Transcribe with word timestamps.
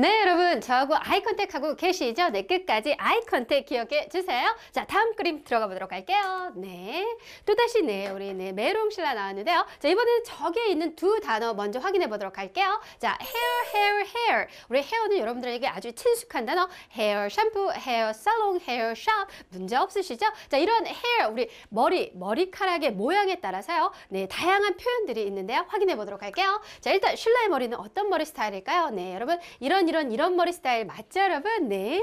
네, 0.00 0.22
여러분. 0.22 0.62
저하고 0.62 0.94
eye 0.98 1.22
contact 1.22 1.54
하고 1.54 1.76
계시죠? 1.76 2.30
네, 2.30 2.46
끝까지 2.46 2.94
eye 2.96 3.20
contact 3.26 3.66
기억해 3.66 4.08
주세요. 4.08 4.56
자, 4.72 4.86
다음 4.86 5.14
그림 5.14 5.44
들어가 5.44 5.68
보도록 5.68 5.92
할게요. 5.92 6.52
네. 6.56 7.06
또다시 7.44 7.82
네, 7.82 8.08
우리 8.08 8.32
네, 8.32 8.50
메롱 8.52 8.82
쉴라 8.82 9.12
나왔는데요. 9.12 9.66
자, 9.78 9.88
이번에는 9.88 10.24
저기에 10.24 10.68
있는 10.68 10.96
두 10.96 11.20
단어 11.20 11.52
먼저 11.52 11.80
확인해 11.80 12.08
보도록 12.08 12.38
할게요. 12.38 12.80
자, 12.98 13.18
hair, 13.20 13.74
hair, 13.74 14.06
hair. 14.16 14.48
우리 14.70 14.80
hair는 14.80 15.18
여러분들에게 15.18 15.68
아주 15.68 15.92
친숙한 15.92 16.46
단어. 16.46 16.66
hair 16.96 17.28
샴푸, 17.28 17.70
hair 17.70 18.14
살롱, 18.14 18.58
hair 18.66 18.94
shop. 18.96 19.28
문제 19.50 19.76
없으시죠? 19.76 20.24
자, 20.48 20.56
이런 20.56 20.86
hair, 20.86 21.30
우리 21.30 21.50
머리, 21.68 22.10
머리카락의 22.14 22.92
모양에 22.92 23.38
따라서요. 23.40 23.92
네, 24.08 24.26
다양한 24.28 24.78
표현들이 24.78 25.24
있는데요. 25.24 25.66
확인해 25.68 25.94
보도록 25.94 26.22
할게요. 26.22 26.58
자, 26.80 26.90
일단 26.90 27.14
쉴라의 27.14 27.50
머리는 27.50 27.78
어떤 27.78 28.08
머리 28.08 28.24
스타일일까요? 28.24 28.88
네, 28.92 29.14
여러분. 29.14 29.38
이런 29.58 29.89
이런 29.90 30.12
이런 30.12 30.36
머리 30.36 30.52
스타일 30.52 30.84
맞죠, 30.86 31.18
여러분? 31.18 31.68
네. 31.68 32.00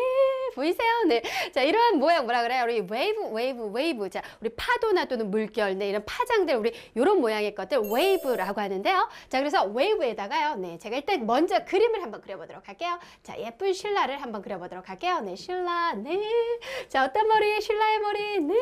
보이세요? 0.54 1.04
네. 1.08 1.22
자, 1.54 1.62
이러한 1.62 2.00
모양 2.00 2.26
뭐라 2.26 2.44
그래요? 2.44 2.64
우리 2.66 2.82
wave, 2.82 3.30
wave, 3.30 3.68
wave. 3.68 4.10
자, 4.10 4.22
우리 4.42 4.50
파도나 4.50 5.06
또는 5.06 5.32
물결, 5.32 5.78
네, 5.78 5.88
이런 5.88 6.04
파장들, 6.04 6.56
우리 6.56 6.74
이런 6.96 7.22
모양의 7.22 7.56
것들 7.56 7.80
wave라고 7.90 8.60
하는데요. 8.60 9.08
자, 9.30 9.40
그래서 9.40 9.64
wave에다가요. 9.64 10.56
네, 10.56 10.78
제가 10.80 10.98
일단 10.98 11.26
먼저 11.26 11.64
그림을 11.64 12.04
한번 12.04 12.20
그려보도록 12.20 12.68
할게요. 12.68 13.00
자, 13.24 13.40
예쁜 13.40 13.72
쉴라를 13.72 14.22
한번 14.22 14.42
그려보도록 14.42 14.90
할게요. 14.90 15.22
네, 15.22 15.38
쉴라, 15.38 15.94
네. 15.94 16.22
자, 16.90 17.06
어떤 17.06 17.26
머리? 17.26 17.62
쉴라의 17.62 18.00
머리, 18.00 18.40
네. 18.42 18.56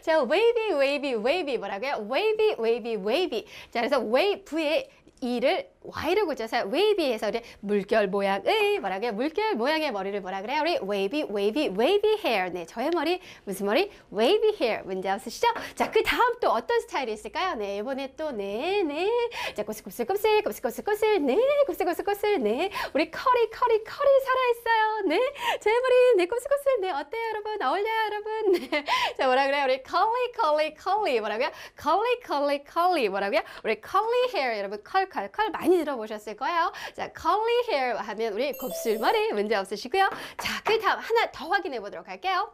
자, 0.00 0.22
wavy, 0.22 0.74
wavy, 0.74 1.14
wavy 1.14 1.58
뭐라고요? 1.58 2.06
wavy, 2.08 2.54
wavy, 2.56 2.96
wavy. 2.96 3.46
자, 3.72 3.80
그래서 3.80 3.98
wave의 3.98 4.90
e를 5.20 5.68
y를 5.88 6.26
고쳐서 6.26 6.64
wavy에서 6.66 7.28
우리 7.28 7.40
물결 7.60 8.08
모양의 8.08 8.78
뭐라고요? 8.80 9.12
물결 9.12 9.54
모양의 9.54 9.92
머리를 9.92 10.20
뭐라 10.20 10.42
그래요? 10.42 10.60
우리 10.60 10.78
wavy, 10.82 11.26
wavy, 11.30 11.72
wavy 11.76 12.18
hair. 12.24 12.50
네, 12.50 12.66
저의 12.66 12.90
머리 12.94 13.20
무슨 13.44 13.66
머리? 13.66 13.90
wavy 14.10 14.56
hair. 14.60 14.82
문제 14.84 15.10
없으시죠? 15.10 15.48
자, 15.74 15.90
그 15.90 16.02
다음 16.02 16.38
또 16.40 16.50
어떤 16.50 16.80
스타일이 16.80 17.12
있을까요? 17.12 17.54
네, 17.54 17.78
이번에 17.78 18.14
또 18.16 18.30
네, 18.30 18.82
네. 18.82 19.10
자, 19.54 19.64
꼬슬꼬슬꼬슬, 19.64 20.42
꼬슬꼬슬꼬슬, 20.42 21.24
네, 21.24 21.36
꼬슬꼬슬꼬슬, 21.66 22.42
네. 22.42 22.70
우리 22.94 23.10
curly, 23.10 23.50
curly, 23.50 23.82
curly 23.84 24.08
살아있어요. 24.24 25.00
네, 25.06 25.20
제 25.60 25.70
머리, 25.70 26.16
네, 26.16 26.26
꼬슬꼬슬, 26.26 26.80
네, 26.80 26.90
어때요, 26.90 27.22
여러분? 27.28 27.62
어울려요, 27.62 28.04
여러분? 28.06 28.52
네. 28.52 28.84
자, 29.16 29.26
뭐라 29.26 29.46
그래요? 29.46 29.64
우리 29.64 29.82
curly, 29.82 30.32
curly, 30.32 30.74
curly. 30.74 31.20
뭐라고요? 31.20 31.50
curly, 31.76 32.20
curly, 32.20 32.64
curly. 32.64 33.08
뭐라고요? 33.08 33.40
우리 33.64 33.80
curly 33.80 34.28
hair. 34.34 34.58
여러분, 34.58 34.82
curl, 34.84 35.08
curl, 35.08 35.30
curl 35.30 35.50
많이 35.50 35.77
들어보셨을 35.78 36.36
거예요. 36.36 36.72
자, 36.94 37.10
curly 37.16 37.64
hair 37.68 37.96
하면 37.96 38.32
우리 38.32 38.52
곱슬머리 38.52 39.32
문제 39.32 39.54
없으시고요. 39.54 40.10
자, 40.38 40.62
그 40.64 40.78
다음 40.80 40.98
하나 40.98 41.30
더 41.32 41.48
확인해 41.48 41.80
보도록 41.80 42.08
할게요. 42.08 42.52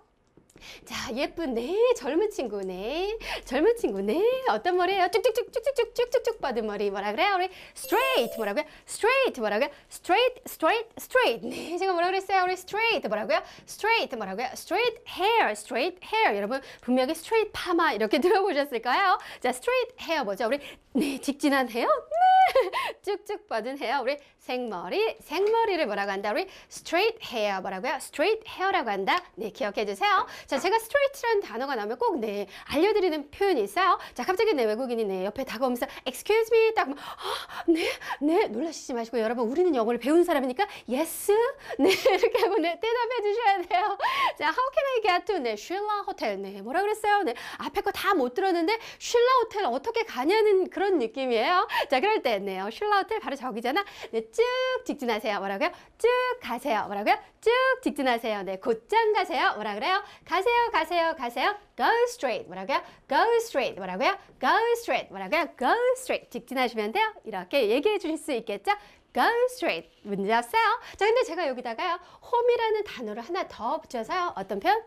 자, 0.84 1.14
예쁜 1.14 1.54
네 1.54 1.76
젊은 1.96 2.30
친구네. 2.30 3.18
젊은 3.44 3.76
친구네. 3.76 4.20
어떤 4.50 4.76
머리예요? 4.76 5.08
쭉쭉쭉쭉쭉쭉쭉쭉 5.10 6.40
뻗은 6.40 6.66
머리 6.66 6.90
뭐라 6.90 7.12
그래요? 7.12 7.34
우리 7.36 7.48
straight 7.76 8.36
뭐라고요? 8.36 8.64
straight 8.86 9.40
뭐라고요? 9.40 9.68
straight 9.90 10.42
straight 10.46 10.88
straight. 10.98 11.46
네, 11.46 11.76
제가 11.78 11.92
뭐라 11.92 12.08
그랬어요? 12.08 12.44
우리 12.44 12.52
straight 12.52 13.06
뭐라고요? 13.08 13.42
straight 13.66 14.14
뭐라고요? 14.16 14.46
straight 14.52 15.02
hair 15.08 15.50
straight 15.52 16.00
hair. 16.06 16.36
여러분 16.36 16.60
분명히 16.82 17.12
straight 17.12 17.50
파마 17.52 17.92
이렇게 17.92 18.18
들어보셨을까요? 18.20 19.18
자, 19.40 19.48
straight 19.50 19.94
hair 20.02 20.24
뭐죠? 20.24 20.46
우리 20.46 20.58
네, 20.92 21.18
직진한 21.20 21.68
헤어. 21.70 21.86
네. 21.88 22.24
쭉쭉 23.02 23.48
뻗은 23.48 23.78
헤어. 23.78 24.02
우리 24.02 24.16
생머리, 24.38 25.16
생머리를 25.20 25.86
뭐라고 25.86 26.10
한다? 26.12 26.30
우리 26.30 26.46
straight 26.70 27.18
hair 27.32 27.60
뭐라고요? 27.62 27.94
straight 27.94 28.44
hair라고 28.48 28.90
한다. 28.90 29.22
네, 29.34 29.50
기억해 29.50 29.86
주세요. 29.86 30.26
자, 30.46 30.58
제가 30.58 30.76
straight라는 30.76 31.40
단어가 31.40 31.74
나오면 31.74 31.98
꼭 31.98 32.18
네, 32.20 32.46
알려드리는 32.66 33.30
표현이 33.30 33.62
있어요. 33.62 33.98
자, 34.14 34.24
갑자기 34.24 34.52
네, 34.54 34.64
외국인이 34.64 35.04
네, 35.04 35.24
옆에 35.24 35.44
다가오면서 35.44 35.86
excuse 36.06 36.48
me 36.52 36.74
딱, 36.74 36.88
아, 36.90 37.64
네, 37.66 37.90
네, 38.20 38.46
놀라시지 38.48 38.92
마시고 38.94 39.18
여러분, 39.20 39.48
우리는 39.48 39.74
영어를 39.74 39.98
배운 39.98 40.24
사람이니까 40.24 40.66
yes, 40.88 41.32
네, 41.78 41.88
이렇게 42.14 42.42
하고 42.42 42.56
네, 42.58 42.78
대답해 42.80 43.22
주셔야 43.22 43.62
돼요. 43.62 43.98
자, 44.38 44.46
how 44.46 44.70
can 44.72 44.86
I 44.96 45.02
get 45.02 45.24
to 45.32 45.38
네, 45.38 45.56
쉴라 45.56 46.02
호텔, 46.06 46.40
네, 46.40 46.60
뭐라 46.62 46.82
그랬어요? 46.82 47.22
네, 47.22 47.34
앞에 47.58 47.80
거 47.80 47.90
다 47.92 48.14
못 48.14 48.34
들었는데 48.34 48.78
쉴라 48.98 49.24
호텔 49.42 49.64
어떻게 49.64 50.04
가냐는 50.04 50.68
그런 50.70 50.98
느낌이에요. 50.98 51.66
자, 51.90 52.00
그럴 52.00 52.22
때, 52.22 52.38
네요. 52.38 52.70
슐라 52.70 52.98
호텔 52.98 53.18
바로 53.20 53.34
저기잖아. 53.36 53.84
네, 54.12 54.20
쭉 54.30 54.42
직진하세요. 54.84 55.38
뭐라고요? 55.38 55.70
쭉 55.98 56.08
가세요. 56.40 56.84
뭐라고요? 56.86 57.16
쭉 57.40 57.50
직진하세요. 57.82 58.42
네, 58.42 58.58
곧장 58.58 59.12
가세요. 59.12 59.52
뭐라 59.54 59.74
그래요? 59.74 60.02
가세요, 60.34 60.70
가세요, 60.72 61.14
가세요. 61.16 61.54
Go 61.76 61.84
straight. 62.08 62.48
뭐라고요? 62.48 62.82
Go 63.08 63.36
straight. 63.36 63.76
뭐라고요? 63.78 64.18
Go 64.40 64.48
straight. 64.72 65.08
뭐라고요? 65.10 65.46
Go 65.56 65.72
straight. 65.98 66.28
직진하시면 66.28 66.90
돼요. 66.90 67.14
이렇게 67.24 67.68
얘기해 67.68 67.98
주실 68.00 68.18
수 68.18 68.32
있겠죠? 68.32 68.72
Go 69.14 69.22
straight. 69.52 69.88
문제 70.02 70.34
없어요. 70.34 70.80
자, 70.96 71.06
근데 71.06 71.22
제가 71.22 71.46
여기다가요. 71.46 72.00
home이라는 72.20 72.82
단어를 72.82 73.22
하나 73.22 73.46
더 73.46 73.80
붙여서요. 73.80 74.32
어떤 74.34 74.58
표현? 74.58 74.82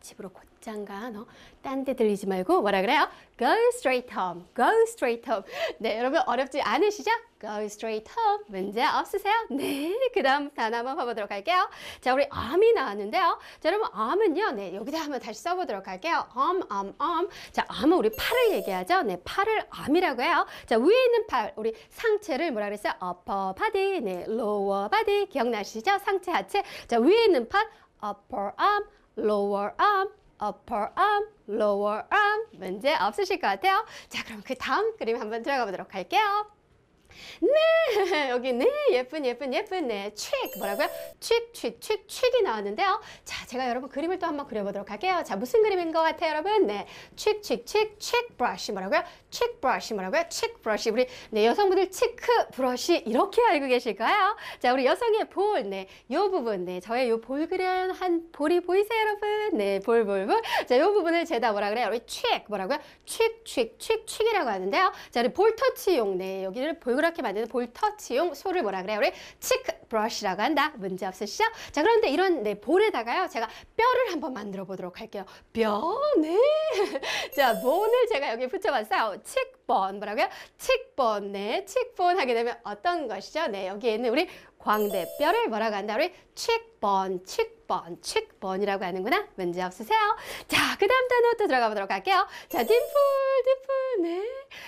집으로 0.00 0.30
곧장 0.30 0.84
가. 0.84 1.10
너 1.10 1.26
딴 1.62 1.84
데 1.84 1.94
들리지 1.94 2.26
말고 2.26 2.62
뭐라 2.62 2.80
그래요? 2.80 3.08
Go 3.38 3.48
straight 3.74 4.08
home. 4.14 4.44
Go 4.56 4.64
straight 4.86 5.28
home. 5.28 5.44
네, 5.78 5.98
여러분 5.98 6.20
어렵지 6.26 6.60
않으시죠? 6.62 7.10
Go 7.40 7.60
straight 7.64 8.10
home. 8.16 8.44
문제 8.48 8.84
없으세요? 8.84 9.34
네, 9.50 9.94
그 10.14 10.22
다음 10.22 10.50
단어 10.54 10.78
한번 10.78 10.96
봐보도록 10.96 11.30
할게요. 11.30 11.68
자, 12.00 12.14
우리 12.14 12.26
arm이 12.30 12.72
나왔는데요. 12.72 13.38
자, 13.60 13.68
여러분 13.68 13.88
arm은요. 13.92 14.52
네, 14.52 14.74
여기다 14.74 15.00
한번 15.00 15.20
다시 15.20 15.42
써보도록 15.42 15.86
할게요. 15.88 16.26
arm, 16.36 16.62
arm, 16.72 16.94
arm. 17.00 17.28
자, 17.52 17.66
arm은 17.70 17.98
우리 17.98 18.10
팔을 18.10 18.52
얘기하죠. 18.52 19.02
네, 19.02 19.20
팔을 19.24 19.66
arm이라고 19.78 20.22
해요. 20.22 20.46
자, 20.66 20.78
위에 20.78 21.04
있는 21.06 21.26
팔, 21.26 21.52
우리 21.56 21.74
상체를 21.90 22.50
뭐라 22.52 22.66
그랬어요? 22.66 22.94
upper 23.02 23.54
body, 23.54 24.00
네, 24.00 24.24
lower 24.28 24.88
body. 24.90 25.26
기억나시죠? 25.26 25.98
상체, 25.98 26.30
하체. 26.32 26.62
자, 26.86 26.98
위에 26.98 27.24
있는 27.26 27.48
팔 27.48 27.68
upper 28.02 28.52
arm, 28.58 28.84
lower 29.18 29.72
arm, 29.78 30.08
upper 30.40 30.90
arm, 30.96 31.24
lower 31.48 32.04
arm 32.10 32.46
문제 32.52 32.94
없으실 32.94 33.40
것 33.40 33.48
같아요. 33.48 33.84
자, 34.08 34.24
그럼 34.24 34.42
그 34.44 34.54
다음 34.54 34.96
그림 34.96 35.20
한번 35.20 35.42
들어가 35.42 35.64
보도록 35.64 35.94
할게요. 35.94 36.46
네, 37.40 38.30
여기 38.30 38.52
네 38.52 38.70
예쁜 38.92 39.24
예쁜 39.24 39.52
예쁜 39.54 39.88
네칙 39.88 40.32
뭐라고요? 40.58 40.88
칙칙칙 41.20 42.08
칙이 42.08 42.42
나왔는데요. 42.42 43.00
자, 43.24 43.46
제가 43.46 43.68
여러분 43.68 43.88
그림을 43.88 44.18
또 44.18 44.26
한번 44.26 44.46
그려보도록 44.46 44.90
할게요. 44.90 45.22
자, 45.24 45.36
무슨 45.36 45.62
그림인 45.62 45.92
것 45.92 46.02
같아요, 46.02 46.30
여러분? 46.30 46.66
네, 46.66 46.86
cheek 47.16 47.43
cheek 47.43 47.71
cheek 47.71 47.98
cheek 47.98 48.36
brush 48.36 48.72
뭐라고요? 48.72 49.02
cheek 49.30 49.60
brush 49.60 49.94
뭐라고요? 49.94 50.24
cheek 50.30 50.62
brush 50.62 50.90
우리 50.90 51.06
네 51.30 51.46
여성분들 51.46 51.90
cheek 51.90 52.48
brush 52.52 53.02
이렇게 53.06 53.42
알고 53.42 53.66
계실까요? 53.66 54.36
자, 54.58 54.72
우리 54.72 54.86
여성의 54.86 55.28
볼, 55.28 55.68
네, 55.68 55.86
요 56.10 56.30
부분, 56.30 56.64
네, 56.64 56.80
저의 56.80 57.08
요 57.10 57.18
볼그레한 57.20 57.90
한 57.90 58.30
볼이 58.32 58.60
보이세요, 58.60 59.00
여러분? 59.00 59.56
네, 59.58 59.80
볼, 59.80 60.04
볼, 60.06 60.26
볼. 60.26 60.40
자, 60.66 60.78
요 60.78 60.92
부분을 60.92 61.24
제가 61.26 61.52
뭐라 61.52 61.68
그래요? 61.68 61.88
우리 61.88 62.00
cheek 62.06 62.44
뭐라고요? 62.48 62.78
cheek, 63.04 63.44
cheek, 63.44 63.78
cheek, 63.78 64.06
cheek이라고 64.06 64.48
하는데요. 64.48 64.92
자, 65.10 65.20
우리 65.20 65.32
볼 65.32 65.54
터치용, 65.56 66.16
네, 66.18 66.44
여기를 66.44 66.78
볼그렇게 66.80 67.20
만드는 67.22 67.48
볼 67.48 67.70
터치용 67.72 68.34
솔을 68.34 68.62
뭐라 68.62 68.82
그래요? 68.82 68.98
우리 68.98 69.12
cheek 69.40 69.72
brush라고 69.88 70.40
한다. 70.42 70.72
문제 70.76 71.04
없으시죠? 71.06 71.44
자, 71.72 71.82
그런데 71.82 72.08
이런 72.08 72.42
네, 72.42 72.58
볼에다가요. 72.58 73.28
제가 73.28 73.48
뼈를 73.76 74.12
한번 74.12 74.32
만들어 74.32 74.64
보도록 74.64 75.00
할게요. 75.00 75.24
뼈, 75.52 76.00
네. 76.18 76.38
자, 77.36 77.60
bone을 77.60 78.06
제가 78.10 78.30
여기 78.32 78.46
붙여봤어요. 78.46 79.17
cheekbone, 79.22 79.98
뭐라고요? 79.98 80.28
cheekbone, 80.56 81.32
네. 81.32 81.64
cheekbone 81.64 82.18
하게 82.18 82.34
되면 82.34 82.58
어떤 82.64 83.08
것이죠? 83.08 83.46
네, 83.48 83.68
여기에 83.68 83.94
있는 83.94 84.10
우리 84.10 84.28
광대뼈를 84.58 85.48
뭐라고 85.48 85.76
한다? 85.76 85.94
우리 85.94 86.12
cheekbone, 86.34 87.24
cheekbone, 87.24 88.02
cheekbone이라고 88.02 88.84
하는구나. 88.84 89.28
문제 89.36 89.62
없으세요? 89.62 89.98
자, 90.46 90.76
그 90.78 90.86
다음 90.86 91.08
단어 91.08 91.34
또 91.38 91.46
들어가 91.46 91.68
보도록 91.68 91.90
할게요. 91.90 92.26
자, 92.48 92.58
딤플, 92.58 92.74
딤플, 92.74 94.02
네. 94.02 94.22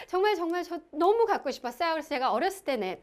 정말 0.07 0.37
정말 0.37 0.65
저 0.65 0.79
너무 0.91 1.27
갖고 1.27 1.51
싶었어요. 1.51 1.93
그래서 1.93 2.09
제가 2.09 2.33
어렸을 2.33 2.65
때는 2.65 3.01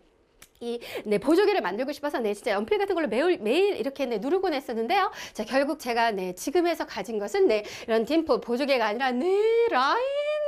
이, 0.59 0.79
네, 1.05 1.19
보조개를 1.19 1.61
만들고 1.61 1.91
싶어서, 1.91 2.19
네, 2.19 2.33
진짜 2.33 2.51
연필 2.51 2.79
같은 2.79 2.95
걸로 2.95 3.07
매일, 3.07 3.37
매일 3.37 3.75
이렇게, 3.75 4.05
네, 4.05 4.17
누르곤 4.17 4.53
했었는데요. 4.53 5.11
자, 5.33 5.45
결국 5.45 5.79
제가, 5.79 6.11
네, 6.11 6.33
지금에서 6.33 6.85
가진 6.87 7.19
것은, 7.19 7.47
네, 7.47 7.63
이런 7.85 8.05
딤플, 8.05 8.41
보조개가 8.41 8.85
아니라, 8.85 9.11
네, 9.11 9.67
라인, 9.69 9.97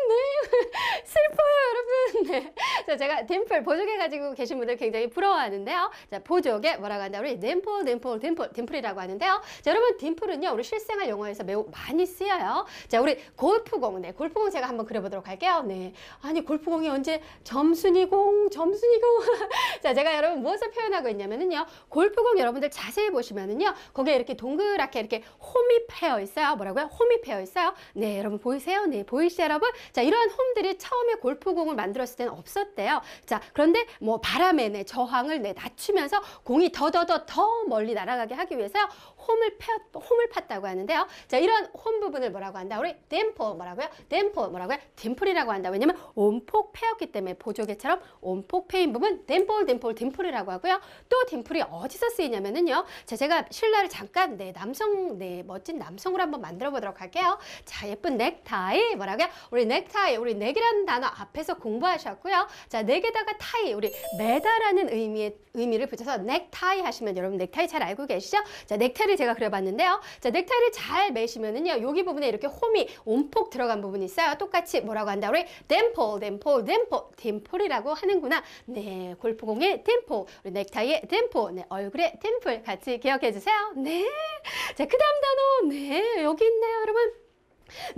네. 0.07 0.16
슬퍼요, 1.04 1.50
여러분. 1.69 2.31
네. 2.31 2.54
자, 2.86 2.98
제가 2.98 3.25
딤플 3.25 3.63
보조개 3.63 3.98
가지고 3.98 4.34
계신 4.34 4.57
분들 4.57 4.78
굉장히 4.78 5.10
부러워하는데요. 5.10 5.92
자, 6.10 6.19
보조개 6.19 6.78
뭐라고 6.78 7.04
한다? 7.04 7.19
우리 7.19 7.40
딤플, 7.40 7.86
딤플, 7.86 8.19
딤플, 8.19 8.50
딤플이라고 8.54 9.00
하는데요. 9.00 9.42
자, 9.62 9.72
여러분, 9.72 9.98
딤플은요, 9.98 10.51
우리 10.54 10.63
실생활 10.63 11.10
용어에서 11.10 11.44
매우 11.44 11.66
많이 11.72 12.06
쓰여요. 12.06 12.66
자, 12.88 13.01
우리 13.01 13.18
골프공. 13.36 14.01
네, 14.01 14.12
골프공 14.12 14.50
제가 14.50 14.68
한번 14.68 14.86
그려보도록 14.86 15.28
할게요. 15.28 15.63
네. 15.66 15.94
아니, 16.22 16.44
골프공이 16.44 16.88
언제 16.90 17.22
점순이공, 17.44 18.50
점순이공. 18.50 19.10
자, 19.84 19.94
제가 19.94 20.16
여러분 20.16 20.42
무엇을 20.42 20.72
표현하고 20.72 21.10
있냐면은요, 21.10 21.66
골프공 21.90 22.40
여러분들 22.40 22.72
자세히 22.72 23.10
보시면은요, 23.10 23.74
거기에 23.94 24.16
이렇게 24.16 24.36
동그랗게 24.36 25.00
이렇게 25.00 25.24
홈이 25.40 25.88
패여 25.88 26.19
있어요. 26.22 26.56
뭐라고요? 26.56 26.86
홈이 26.86 27.22
패여 27.22 27.42
있어요. 27.42 27.74
네, 27.94 28.18
여러분 28.19 28.40
보이세요? 28.40 28.86
네, 28.86 29.06
보이시죠, 29.06 29.44
여러분? 29.44 29.69
자, 29.91 30.01
이러한 30.01 30.30
홈들이 30.30 30.77
처음에 30.77 31.15
골프공을 31.15 31.75
만들었을 31.75 32.15
때는 32.18 32.33
없었대요. 32.33 33.01
자, 33.25 33.41
그런데 33.53 33.86
뭐 34.00 34.19
바람의 34.21 34.69
네 34.69 34.83
저항을 34.83 35.41
네 35.41 35.53
낮추면서 35.53 36.21
공이 36.44 36.71
더더더 36.71 37.25
더 37.25 37.63
멀리 37.65 37.94
날아가게 37.94 38.36
하기 38.36 38.57
위해서 38.57 38.80
홈을 39.27 39.57
패 39.57 39.71
홈을 39.94 40.30
팠다고 40.30 40.63
하는데요. 40.63 41.07
자, 41.27 41.38
이런 41.38 41.65
홈 41.68 42.00
부분을 42.00 42.31
뭐라고 42.31 42.57
한다? 42.57 42.80
우리 42.80 42.95
dimple 43.09 43.56
뭐라고요? 43.56 43.88
dimple 44.09 44.50
뭐라고요? 44.50 44.77
dimple이라고 44.95 45.51
한다. 45.51 45.69
왜냐면 45.69 45.97
옴폭 46.15 46.74
패였기 46.74 47.12
때문에 47.12 47.36
보조개처럼 47.36 48.01
옴폭 48.21 48.68
패인 48.68 48.94
부분 48.94 49.25
dimple 49.25 49.65
dimple 49.65 49.95
dimple이라고 49.95 50.51
하고요. 50.51 50.80
또 51.07 51.25
dimple이 51.25 51.63
어디서 51.69 52.09
쓰이냐면은요. 52.09 52.86
자, 53.06 53.15
제가 53.15 53.45
신사를 53.50 53.89
잠깐 53.89 54.38
네, 54.38 54.51
남성 54.51 55.18
네, 55.18 55.44
멋진 55.44 55.77
남성으로 55.77 56.21
한번 56.21 56.41
만들어 56.41 56.71
보도록 56.71 57.01
할게요. 57.01 57.38
자, 57.65 57.88
예쁜 57.88 58.18
넥타이 58.18 58.95
뭐라고요? 58.95 59.27
우리 59.51 59.65
neck 59.65 59.78
tie 59.86 60.18
우리 60.17 60.35
neck이라는 60.36 60.86
단어 60.85 61.07
앞에서 61.07 61.55
공부하셨고요. 61.55 62.47
자, 62.67 62.83
neck에다가 62.83 63.38
tie 63.38 63.74
우리 63.73 63.91
매다라는 64.17 64.93
의미의 64.93 65.37
의미를 65.53 65.87
붙여서 65.87 66.17
넥타이 66.17 66.81
하시면 66.81 67.17
여러분 67.17 67.37
넥타이 67.37 67.67
잘 67.67 67.81
알고 67.83 68.05
계시죠? 68.05 68.37
자, 68.65 68.77
넥타이를 68.77 69.17
제가 69.17 69.33
그려봤는데요. 69.33 69.99
자, 70.19 70.29
넥타이를 70.29 70.71
잘 70.71 71.11
매시면은요. 71.11 71.81
여기 71.81 72.03
부분에 72.03 72.27
이렇게 72.27 72.47
홈이 72.47 72.87
옴폭 73.06 73.50
들어간 73.49 73.81
부분이 73.81 74.05
있어요. 74.05 74.35
똑같이 74.37 74.81
뭐라고 74.81 75.09
한다? 75.09 75.29
우리 75.29 75.45
dimple, 75.68 76.19
dimple, 76.19 76.65
dimple, 76.65 77.01
dimple이라고 77.15 77.94
하는구나. 77.93 78.43
네, 78.65 79.15
골프공의 79.19 79.83
dimple, 79.83 80.25
우리 80.43 80.51
넥타이의 80.51 81.01
dimple, 81.09 81.56
네, 81.55 81.65
얼굴의 81.69 82.19
dimple 82.21 82.63
같이 82.63 82.99
기억해 82.99 83.31
주세요. 83.31 83.55
네. 83.75 84.05
자, 84.75 84.85
그 84.85 84.97
다음 84.97 85.21
단어, 85.21 85.73
네. 85.73 85.99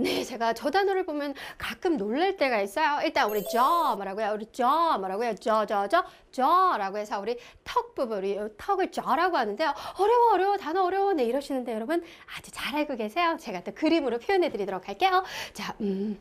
네, 0.02 0.24
제가 0.24 0.52
저 0.52 0.68
단어를 0.68 1.06
보면 1.06 1.32
가끔 1.56 1.96
놀랄 1.96 2.36
때가 2.36 2.60
있어요. 2.60 3.00
일단 3.04 3.30
우리 3.30 3.44
저 3.52 3.94
뭐라고요? 3.94 4.32
우리 4.34 4.46
저 4.50 4.96
뭐라고요? 4.98 5.36
저, 5.36 5.64
저, 5.64 5.86
저, 5.86 6.04
저라고 6.32 6.98
해서 6.98 7.20
우리 7.20 7.38
턱 7.62 7.94
부분, 7.94 8.18
우리 8.18 8.36
턱을 8.58 8.90
저라고 8.90 9.36
하는데요. 9.36 9.72
어려워, 9.98 10.32
어려워, 10.32 10.56
단어 10.56 10.82
어려워. 10.84 11.12
네, 11.12 11.24
이러시는데 11.24 11.72
여러분 11.72 12.02
아주 12.36 12.50
잘 12.50 12.74
알고 12.74 12.96
계세요. 12.96 13.36
제가 13.38 13.62
또 13.62 13.72
그림으로 13.72 14.18
표현해 14.18 14.50
드리도록 14.50 14.88
할게요. 14.88 15.22
자, 15.52 15.76
음, 15.80 16.18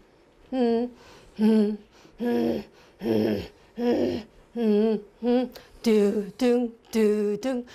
음, 0.54 0.95
음, 1.39 1.78
음, 2.22 2.63
음, 3.01 3.48
음, 3.80 4.28
음, 4.57 5.06
음, 5.24 5.54
두둥, 5.81 6.75
두둥. 6.92 7.66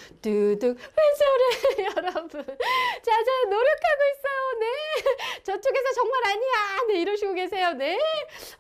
왜 0.77 1.03
저래, 1.19 1.85
여러분. 1.97 2.29
자, 2.31 2.45
자, 3.25 3.45
노력하고 3.49 4.03
있어요. 4.13 4.59
네. 4.61 4.67
저쪽에서 5.43 5.93
정말 5.95 6.21
아니야. 6.27 6.87
네, 6.89 7.01
이러시고 7.01 7.35
계세요. 7.35 7.73
네. 7.73 7.99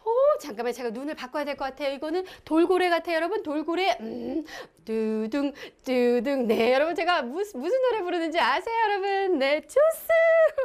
오, 0.05 0.39
잠깐만. 0.41 0.73
제가 0.73 0.91
눈을 0.91 1.15
바꿔야 1.15 1.45
될 1.45 1.57
것 1.57 1.65
같아요. 1.67 1.93
이거는 1.95 2.25
돌고래 2.45 2.89
같아요, 2.89 3.17
여러분. 3.17 3.43
돌고래. 3.43 3.97
음, 4.01 4.45
두둥, 4.85 5.53
두둥. 5.85 6.47
네, 6.49 6.73
여러분. 6.75 6.95
제가 6.97 7.23
무슨, 7.23 7.61
무슨 7.61 7.81
노래 7.83 8.03
부르는지 8.03 8.39
아세요, 8.41 8.75
여러분? 8.89 9.39
네, 9.39 9.61
주스. 9.61 9.77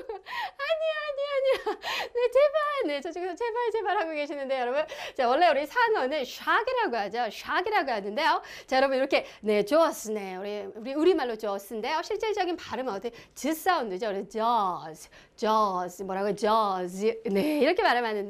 아니야, 0.02 0.94
아니야, 1.08 1.28
아니야. 1.36 1.80
네, 2.14 2.32
제발. 2.32 2.88
네, 2.88 3.02
저쪽에서 3.02 3.36
제발, 3.36 3.72
제발 3.72 3.98
하고 4.00 4.12
계시는데, 4.12 4.60
여러분. 4.60 4.84
자, 5.16 5.28
원래 5.28 5.48
우리 5.50 5.66
산어는 5.68 6.24
샥이라고 6.24 6.94
하죠. 6.94 7.18
샥이라고 7.30 7.88
하는데요. 7.88 8.42
자, 8.72 8.78
여러분. 8.78 8.98
이렇게, 8.98 9.26
네, 9.42 9.66
조스. 9.66 10.12
네, 10.12 10.38
우리, 10.38 10.66
우리 10.76 10.94
우리말로 10.94 11.36
조스인데요. 11.36 12.02
실질적인 12.04 12.56
발음은 12.56 12.94
어떻게, 12.94 13.14
즈 13.36 13.54
사운드죠. 13.54 14.08
우리 14.08 14.30
조스. 14.30 15.10
조스. 15.36 16.04
뭐라고, 16.04 16.34
조스. 16.34 17.22
네, 17.26 17.60
이렇게 17.60 17.84
말하면 17.84 18.30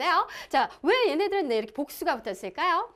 자, 0.50 0.68
왜 0.82 1.12
얘네들은 1.12 1.48
네, 1.48 1.58
이렇게 1.58 1.72
복수가 1.74 2.24
붙었을까요? 2.24 2.90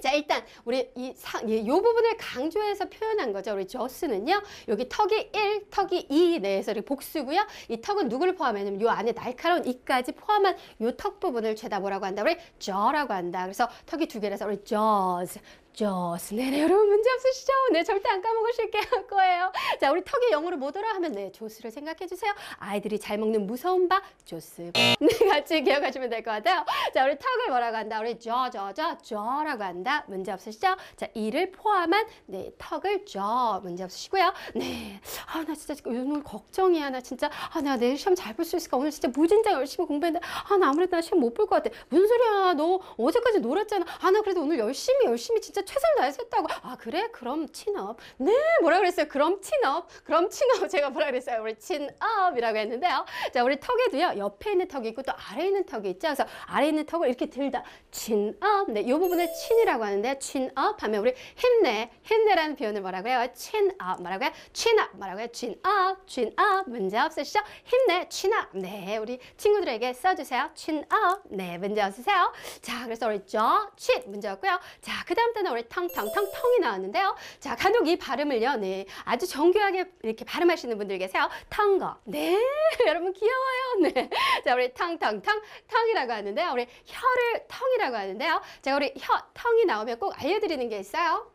자, 0.00 0.12
일단 0.12 0.44
우리 0.64 0.90
이, 0.96 1.14
사, 1.16 1.40
이 1.42 1.64
부분을 1.64 2.16
강조해서 2.18 2.86
표현한 2.88 3.32
거죠. 3.32 3.52
우리 3.52 3.66
저스는요. 3.68 4.42
여기 4.68 4.88
턱이 4.88 5.30
1, 5.32 5.70
턱이 5.70 6.08
2 6.10 6.40
내에서 6.40 6.72
이렇게 6.72 6.84
복수고요. 6.84 7.46
이 7.68 7.80
턱은 7.80 8.08
누구를 8.08 8.34
포함하냐면 8.34 8.80
요 8.80 8.88
안에 8.90 9.12
날카로운 9.12 9.64
이까지 9.64 10.12
포함한 10.12 10.56
요 10.80 10.90
턱 10.96 11.20
부분을 11.20 11.54
죄다 11.54 11.78
뭐라고 11.78 12.04
한다? 12.04 12.22
우리 12.22 12.36
저라고 12.58 13.14
한다. 13.14 13.44
그래서 13.44 13.68
턱이 13.86 14.06
두 14.06 14.18
개라서 14.20 14.46
우리 14.46 14.62
저스, 14.64 15.38
조스. 15.74 16.34
네, 16.34 16.50
네, 16.50 16.60
여러분 16.62 16.86
문제 16.86 17.10
없으시죠? 17.10 17.52
네, 17.72 17.82
절대 17.82 18.06
안 18.10 18.20
까먹으실 18.20 18.70
거예요. 19.08 19.50
자, 19.80 19.90
우리 19.90 20.04
턱이 20.04 20.30
영어로 20.30 20.58
뭐더라 20.58 20.90
하면 20.96 21.12
네, 21.12 21.32
조스를 21.32 21.70
생각해 21.70 22.06
주세요. 22.06 22.30
아이들이 22.58 22.98
잘 22.98 23.16
먹는 23.16 23.46
무서운 23.46 23.88
밥, 23.88 24.02
조스. 24.26 24.70
네, 25.00 25.28
같이 25.30 25.62
기억하시면 25.62 26.10
될 26.10 26.22
것 26.22 26.30
같아요. 26.30 26.64
자, 26.92 27.04
우리 27.06 27.16
턱을 27.18 27.48
뭐라고 27.48 27.76
한다? 27.78 28.00
우리 28.00 28.18
저, 28.18 28.50
저, 28.50 28.72
저, 28.74 28.98
저라고 28.98 29.64
한다. 29.64 30.04
문제 30.08 30.30
없으시죠? 30.32 30.76
자, 30.96 31.08
이를 31.14 31.50
포함한 31.50 32.06
네, 32.26 32.50
턱을 32.58 33.06
저. 33.06 33.60
문제 33.62 33.82
없으시고요. 33.84 34.32
네. 34.54 35.00
아, 35.34 35.42
나 35.44 35.54
진짜 35.54 35.74
오늘 35.86 36.22
걱정이야. 36.22 36.90
나 36.90 37.00
진짜 37.00 37.30
아, 37.54 37.60
내가 37.62 37.76
내일 37.76 37.96
시험 37.96 38.14
잘 38.14 38.34
볼 38.34 38.44
수 38.44 38.56
있을까? 38.56 38.76
오늘 38.76 38.90
진짜 38.90 39.08
무진장 39.08 39.54
열심히 39.54 39.86
공부했는데 39.86 40.26
아, 40.50 40.56
나 40.58 40.68
아무래도 40.68 40.94
나 40.96 41.00
시험 41.00 41.20
못 41.20 41.32
볼 41.32 41.46
것 41.46 41.62
같아. 41.62 41.74
무슨 41.88 42.06
소리야? 42.06 42.52
너 42.54 42.78
어제까지 42.98 43.40
놀았잖아. 43.40 43.86
아, 44.02 44.10
나 44.10 44.20
그래도 44.20 44.42
오늘 44.42 44.58
열심히 44.58 45.06
열심히 45.06 45.40
진짜 45.40 45.62
최선을 45.62 45.96
다해서 45.96 46.22
했다고. 46.24 46.46
아, 46.62 46.76
그래? 46.78 47.08
그럼 47.12 47.48
친업. 47.50 47.96
네, 48.18 48.32
뭐라 48.60 48.78
그랬어요? 48.78 49.08
그럼 49.08 49.40
친업. 49.40 49.88
그럼 50.04 50.28
친업. 50.28 50.68
제가 50.68 50.90
뭐라 50.90 51.06
그랬어요? 51.06 51.40
우리 51.40 51.58
친업이라고 51.58 52.58
했는데요. 52.58 53.06
자, 53.32 53.42
우리 53.42 53.58
턱에도요. 53.58 54.18
옆에 54.18 54.52
있는 54.52 54.68
턱이 54.68 54.88
있고 54.88 55.02
또 55.02 55.12
아래에 55.30 55.46
있는 55.46 55.64
턱이 55.64 55.88
있죠. 55.92 56.08
그래서 56.08 56.26
아래에 56.46 56.68
있는 56.68 56.84
턱을 56.84 57.08
이렇게 57.08 57.26
들다. 57.30 57.64
친업. 57.90 58.70
네, 58.70 58.82
이 58.82 58.92
부분을 58.92 59.26
친이라고 59.32 59.82
하는데 59.82 60.18
친업 60.18 60.82
하면 60.82 61.00
우리 61.00 61.14
힘내. 61.36 61.90
힘내라는 62.02 62.56
표현을 62.56 62.82
뭐라고 62.82 63.08
해요? 63.08 63.26
친업. 63.34 64.02
뭐라고 64.02 64.24
해요? 64.24 64.32
친업. 64.52 64.90
뭐라고 64.96 65.20
해요? 65.20 65.21
친업. 65.28 66.06
친업. 66.06 66.68
문제 66.68 66.98
없으시죠? 66.98 67.40
힘내. 67.64 68.08
친업. 68.08 68.48
네, 68.52 68.96
우리 68.96 69.18
친구들에게 69.36 69.92
써주세요. 69.92 70.50
친업. 70.54 71.22
네, 71.30 71.58
문제 71.58 71.82
없으세요? 71.82 72.32
자, 72.60 72.84
그래서 72.84 73.06
우리 73.06 73.20
저, 73.26 73.70
친 73.76 74.02
문제 74.06 74.28
없고요. 74.28 74.58
자, 74.80 75.04
그 75.06 75.14
다음 75.14 75.32
때는 75.34 75.52
우리 75.52 75.68
텅텅텅텅이 75.68 76.58
나왔는데요. 76.60 77.14
자, 77.40 77.56
간혹 77.56 77.86
이 77.88 77.96
발음을요, 77.96 78.56
네, 78.56 78.86
아주 79.04 79.26
정교하게 79.26 79.92
이렇게 80.02 80.24
발음하시는 80.24 80.76
분들 80.78 80.98
계세요. 80.98 81.28
텅거. 81.50 81.96
네, 82.04 82.38
여러분 82.86 83.12
귀여워요. 83.12 83.92
네. 83.92 84.10
자, 84.44 84.54
우리 84.54 84.72
텅텅텅, 84.74 85.42
텅이라고 85.68 86.12
하는데요. 86.12 86.50
우리 86.52 86.66
혀를 86.86 87.46
텅이라고 87.48 87.96
하는데요. 87.96 88.40
자, 88.62 88.76
우리 88.76 88.92
혀, 88.98 89.18
텅이 89.34 89.64
나오면 89.64 89.98
꼭 89.98 90.14
알려드리는 90.22 90.68
게 90.68 90.78
있어요. 90.78 91.31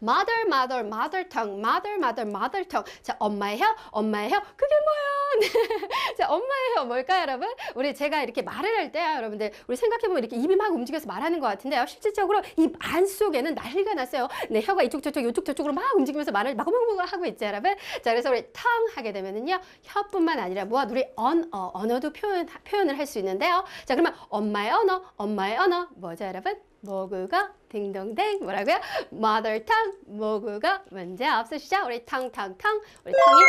Mother, 0.00 0.46
mother, 0.48 0.84
mother 0.84 1.24
tongue, 1.28 1.60
mother, 1.60 1.98
mother, 1.98 2.26
mother 2.26 2.64
tongue. 2.68 2.84
자, 3.02 3.16
엄마의 3.18 3.58
혀, 3.58 3.66
엄마의 3.90 4.30
혀. 4.30 4.40
그게 4.56 4.74
뭐야? 4.84 5.21
네. 5.40 5.48
자, 6.18 6.28
엄마의 6.28 6.76
혀 6.76 6.84
뭘까요, 6.84 7.22
여러분? 7.22 7.48
우리 7.74 7.94
제가 7.94 8.22
이렇게 8.22 8.42
말을 8.42 8.76
할 8.76 8.92
때요, 8.92 9.16
여러분들. 9.16 9.50
우리 9.66 9.76
생각해보면 9.76 10.22
이렇게 10.22 10.36
입이 10.36 10.56
막 10.56 10.72
움직여서 10.72 11.06
말하는 11.06 11.40
것 11.40 11.46
같은데요. 11.46 11.86
실질적으로 11.86 12.42
입 12.58 12.72
안 12.80 13.06
속에는 13.06 13.54
난리가 13.54 13.94
났어요. 13.94 14.28
네, 14.50 14.60
혀가 14.62 14.82
이쪽 14.82 15.02
저쪽 15.02 15.24
이쪽 15.24 15.44
저쪽으로 15.44 15.72
막 15.72 15.94
움직이면서 15.96 16.32
말을 16.32 16.54
마구마구 16.56 17.00
하고 17.00 17.26
있죠, 17.26 17.46
여러분. 17.46 17.74
자, 18.02 18.10
그래서 18.10 18.30
우리 18.30 18.42
tongue 18.52 18.94
하게 18.96 19.12
되면은요, 19.12 19.60
혀뿐만 19.82 20.38
아니라 20.38 20.64
뭐야, 20.64 20.86
우리 20.90 21.04
언어, 21.16 21.70
언어도 21.74 22.12
표현, 22.12 22.46
표현을 22.64 22.98
할 22.98 23.06
수 23.06 23.18
있는데요. 23.18 23.64
자, 23.84 23.94
그러면 23.94 24.14
엄마의 24.28 24.70
언어, 24.72 25.02
엄마의 25.16 25.56
언어, 25.58 25.88
뭐죠, 25.96 26.24
여러분? 26.24 26.58
모국어 26.84 27.48
딩동댕 27.68 28.40
뭐라고요? 28.42 28.80
mother 29.12 29.64
tongue 29.64 29.98
모국어 30.06 30.80
문제 30.90 31.28
없으시죠? 31.28 31.76
우리 31.86 32.04
탕탕탕 32.04 32.80
우리 33.04 33.12
탕이 33.12 33.42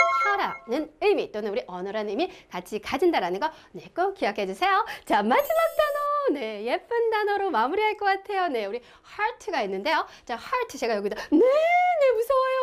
혀라는 0.67 0.91
의미 1.01 1.31
또는 1.31 1.49
우리 1.51 1.63
언어라는 1.75 2.09
의미 2.09 2.31
같이 2.49 2.79
가진다라는 2.79 3.39
거 3.39 3.51
네, 3.71 3.83
꼭 3.95 4.13
기억해 4.15 4.45
주세요. 4.45 4.85
자 5.05 5.21
마지막 5.23 5.47
단어 5.47 6.39
네 6.39 6.65
예쁜 6.65 7.09
단어로 7.09 7.49
마무리할 7.51 7.97
것 7.97 8.05
같아요. 8.05 8.47
네 8.47 8.65
우리 8.65 8.81
heart가 9.17 9.61
있는데요. 9.63 10.05
자 10.25 10.35
heart 10.35 10.77
제가 10.77 10.95
여기다 10.95 11.15
네 11.31 11.39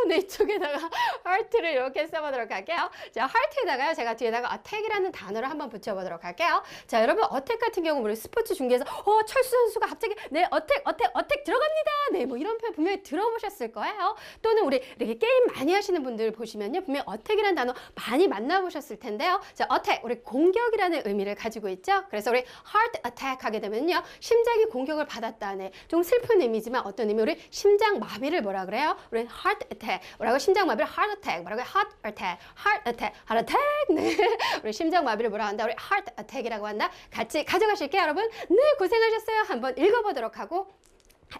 네 0.08 0.16
이쪽에다가 0.18 0.90
heart를 1.26 1.72
이렇게 1.72 2.06
써보도록 2.06 2.50
할게요. 2.50 2.90
자 3.12 3.28
heart에다가요 3.28 3.94
제가 3.94 4.16
뒤에다가 4.16 4.52
attack이라는 4.54 5.12
단어를 5.12 5.50
한번 5.50 5.68
붙여보도록 5.68 6.24
할게요. 6.24 6.62
자 6.86 7.02
여러분 7.02 7.24
attack 7.24 7.58
같은 7.58 7.82
경우 7.82 8.02
우리 8.02 8.16
스포츠 8.16 8.54
중계에서 8.54 8.84
어 8.84 9.22
철수 9.24 9.50
선수가 9.50 9.86
갑자기 9.86 10.14
네 10.30 10.46
attack 10.50 10.82
attack 10.86 11.10
attack 11.14 11.44
들어갑니다. 11.44 11.90
네 12.12 12.30
뭐 12.30 12.36
이런 12.36 12.58
표현 12.58 12.72
분명히 12.74 13.02
들어보셨을 13.02 13.72
거예요. 13.72 14.14
또는 14.40 14.64
우리 14.64 14.80
이렇게 14.98 15.18
게임 15.18 15.46
많이 15.54 15.72
하시는 15.72 16.00
분들 16.02 16.32
보시면요 16.32 16.82
분명히 16.82 17.00
attack이라는 17.00 17.54
단어 17.54 17.74
많이 17.94 18.28
만나보셨을 18.28 18.98
텐데요. 18.98 19.40
자 19.54 19.66
attack 19.68 20.04
우리 20.04 20.20
공격이라는 20.20 21.02
의미를 21.06 21.34
가지고 21.34 21.68
있죠. 21.70 22.04
그래서 22.08 22.30
우리 22.30 22.38
heart 22.38 23.00
attack 23.06 23.38
하게 23.40 23.60
되면요 23.60 24.02
심장이 24.20 24.64
공격을 24.66 25.06
받았다. 25.06 25.54
네, 25.54 25.72
좀 25.88 26.02
슬픈 26.02 26.40
의미지만 26.40 26.86
어떤 26.86 27.08
의미 27.08 27.22
우리 27.22 27.38
심장 27.50 27.98
마비를 27.98 28.42
뭐라 28.42 28.64
그래요? 28.66 28.96
우리 29.10 29.20
heart 29.20 29.66
attack 29.72 29.89
뭐라고 30.18 30.38
심장 30.38 30.66
마비를 30.66 30.86
heart 30.86 31.18
attack 31.18 31.42
뭐라고 31.42 31.62
heart 31.62 31.96
attack 32.06 32.38
heart 32.58 32.88
attack 32.88 33.14
heart 33.28 33.40
attack 33.42 33.70
네 33.94 34.16
우리 34.62 34.72
심장 34.72 35.04
마비를 35.04 35.30
뭐라 35.30 35.46
한다? 35.46 35.64
우리 35.64 35.72
heart 35.72 36.12
attack이라고 36.18 36.66
한다. 36.66 36.90
같이 37.10 37.44
가져가실게요, 37.44 38.02
여러분. 38.02 38.28
네 38.48 38.56
고생하셨어요. 38.78 39.44
한번 39.48 39.76
읽어보도록 39.76 40.38
하고. 40.38 40.68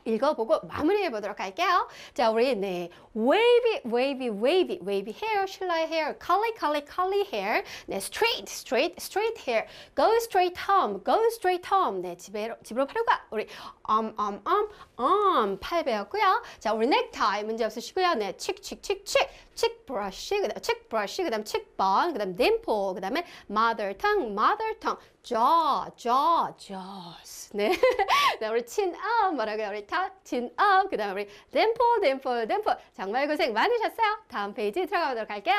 읽어보고 0.04 0.66
마무리해 0.66 1.10
보도록 1.10 1.40
할게요. 1.40 1.88
자, 2.14 2.30
우리 2.30 2.54
네 2.54 2.90
wavy, 3.14 3.82
wavy, 3.84 4.30
wavy, 4.30 4.78
wavy 4.82 5.14
hair, 5.20 5.46
신라의 5.46 5.88
hair, 5.88 6.18
curly, 6.18 6.52
curly, 6.58 6.84
curly 6.84 7.24
hair, 7.32 7.64
네 7.88 7.96
straight, 7.96 8.48
straight, 8.48 8.94
straight 8.98 9.38
hair, 9.46 9.66
go 9.94 10.14
straight 10.16 10.56
home, 10.68 11.02
go 11.04 11.18
straight 11.28 11.66
home. 11.66 12.02
네 12.02 12.16
집에 12.16 12.54
집으로 12.62 12.86
바로 12.86 13.04
가. 13.04 13.24
우리 13.30 13.46
arm, 13.88 14.14
arm, 14.18 14.40
arm, 14.46 14.68
arm 14.98 15.58
팔 15.58 15.84
배웠고요. 15.84 16.42
자, 16.58 16.72
우리 16.72 16.86
necktie 16.86 17.44
문제 17.44 17.64
없으시고요. 17.64 18.14
네 18.14 18.36
cheek, 18.36 18.62
cheek, 18.62 18.82
cheek, 18.82 19.04
cheek, 19.04 19.28
cheek 19.54 19.86
brush, 19.86 20.40
그다음 20.40 20.60
cheek 20.62 20.88
brush, 20.88 21.22
그다음 21.24 21.44
cheekbone, 21.44 22.12
그다음 22.12 22.36
dimple, 22.36 22.94
그다음에 22.94 23.24
mother 23.50 23.96
tongue, 23.96 24.30
mother 24.32 24.78
tongue. 24.78 25.00
Jaw, 25.22 25.90
jaw, 25.96 26.54
jaws. 26.56 27.50
네. 27.54 27.70
네, 28.40 28.48
우리 28.48 28.64
chin 28.66 28.94
up 28.94 29.34
뭐라고요? 29.34 29.68
우리 29.68 29.86
턱, 29.86 30.10
chin 30.24 30.46
up. 30.58 30.88
그다음에 30.90 31.12
우리 31.12 31.28
dimple, 31.50 32.00
dimple, 32.00 32.46
dimple. 32.46 32.76
정말 32.94 33.28
고생 33.28 33.52
많으셨어요. 33.52 34.18
다음 34.28 34.54
페이지 34.54 34.86
들어가 34.86 35.08
보도록 35.10 35.30
할게요. 35.30 35.54